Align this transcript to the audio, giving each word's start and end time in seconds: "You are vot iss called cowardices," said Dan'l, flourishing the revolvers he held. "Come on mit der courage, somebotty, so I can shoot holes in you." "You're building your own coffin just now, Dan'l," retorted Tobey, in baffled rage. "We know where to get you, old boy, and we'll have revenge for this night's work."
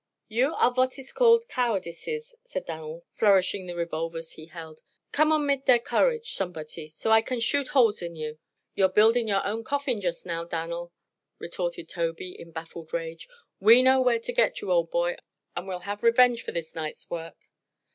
"You 0.29 0.55
are 0.55 0.73
vot 0.73 0.97
iss 0.97 1.11
called 1.13 1.47
cowardices," 1.47 2.33
said 2.43 2.65
Dan'l, 2.65 3.03
flourishing 3.13 3.67
the 3.67 3.75
revolvers 3.75 4.31
he 4.31 4.47
held. 4.47 4.81
"Come 5.11 5.31
on 5.31 5.45
mit 5.45 5.67
der 5.67 5.77
courage, 5.77 6.33
somebotty, 6.33 6.89
so 6.89 7.11
I 7.11 7.21
can 7.21 7.39
shoot 7.39 7.67
holes 7.67 8.01
in 8.01 8.15
you." 8.15 8.39
"You're 8.73 8.89
building 8.89 9.27
your 9.27 9.45
own 9.45 9.63
coffin 9.63 10.01
just 10.01 10.25
now, 10.25 10.43
Dan'l," 10.43 10.91
retorted 11.37 11.87
Tobey, 11.87 12.31
in 12.31 12.49
baffled 12.49 12.91
rage. 12.93 13.29
"We 13.59 13.83
know 13.83 14.01
where 14.01 14.17
to 14.19 14.33
get 14.33 14.59
you, 14.59 14.71
old 14.71 14.89
boy, 14.89 15.17
and 15.55 15.67
we'll 15.67 15.81
have 15.81 16.01
revenge 16.01 16.41
for 16.41 16.51
this 16.51 16.73
night's 16.73 17.07
work." 17.11 17.37